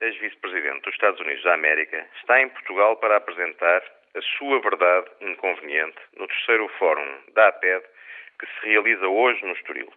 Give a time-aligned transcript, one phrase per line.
[0.00, 3.82] Ex-vice-presidente dos Estados Unidos da América, está em Portugal para apresentar
[4.14, 7.84] a sua verdade inconveniente no terceiro fórum da APED
[8.38, 9.92] que se realiza hoje no Estoril.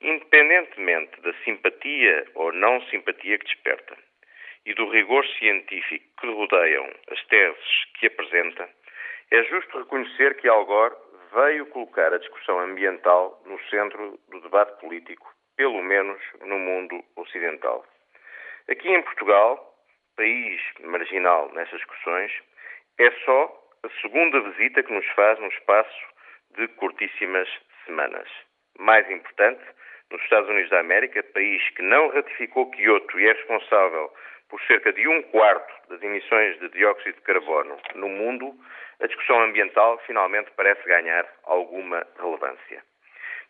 [0.00, 3.96] Independentemente da simpatia ou não simpatia que desperta
[4.64, 8.68] e do rigor científico que rodeiam as teses que apresenta,
[9.30, 10.94] é justo reconhecer que Al Gore
[11.32, 17.84] veio colocar a discussão ambiental no centro do debate político, pelo menos no mundo ocidental.
[18.68, 19.74] Aqui em Portugal,
[20.16, 22.32] país marginal nessas discussões,
[22.98, 26.06] é só a segunda visita que nos faz num espaço
[26.56, 27.48] de curtíssimas
[27.84, 28.28] semanas.
[28.76, 29.62] Mais importante,
[30.10, 34.12] nos Estados Unidos da América, país que não ratificou Kyoto e é responsável
[34.48, 38.52] por cerca de um quarto das emissões de dióxido de carbono no mundo,
[38.98, 42.82] a discussão ambiental finalmente parece ganhar alguma relevância.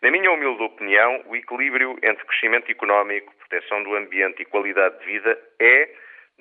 [0.01, 5.05] Na minha humilde opinião, o equilíbrio entre crescimento económico, proteção do ambiente e qualidade de
[5.05, 5.89] vida é,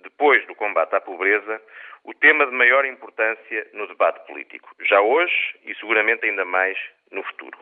[0.03, 1.63] depois do combate à pobreza,
[2.05, 6.79] o tema de maior importância no debate político, já hoje e seguramente ainda mais
[7.11, 7.59] no futuro.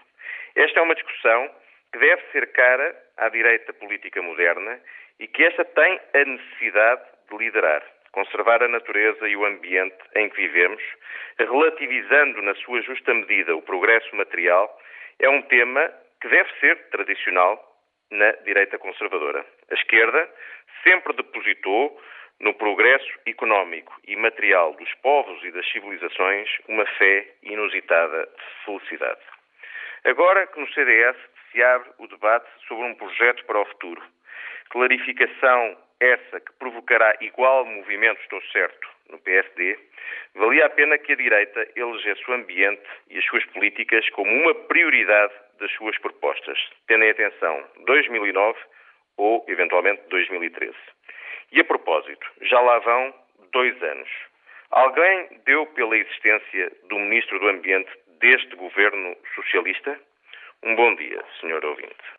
[0.56, 1.48] Esta é uma discussão
[1.92, 4.80] que deve ser cara à direita política moderna
[5.20, 10.28] e que esta tem a necessidade de liderar, conservar a natureza e o ambiente em
[10.28, 10.82] que vivemos,
[11.38, 14.76] relativizando na sua justa medida o progresso material
[15.18, 17.62] é um tema que deve ser tradicional
[18.10, 19.44] na direita conservadora.
[19.70, 20.28] A esquerda
[20.82, 22.00] sempre depositou
[22.40, 29.20] no progresso económico e material dos povos e das civilizações uma fé inusitada de felicidade.
[30.04, 31.16] Agora que no CDS
[31.50, 34.02] se abre o debate sobre um projeto para o futuro,
[34.70, 39.78] clarificação essa que provocará igual movimento, estou certo, no PSD,
[40.34, 44.54] valia a pena que a direita elegesse o ambiente e as suas políticas como uma
[44.66, 46.58] prioridade das suas propostas,
[46.88, 48.58] tendo em atenção 2009
[49.16, 50.74] ou, eventualmente, 2013.
[51.52, 53.14] E a propósito, já lá vão
[53.52, 54.08] dois anos.
[54.70, 60.00] Alguém deu pela existência do Ministro do Ambiente deste governo socialista?
[60.64, 61.64] Um bom dia, Sr.
[61.64, 62.14] Ouvinte.